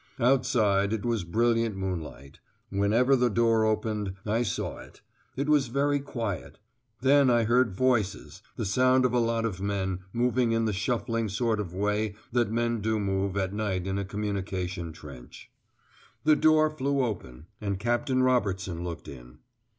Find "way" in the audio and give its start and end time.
11.75-12.15